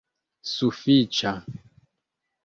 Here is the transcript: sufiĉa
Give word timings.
sufiĉa 0.51 1.33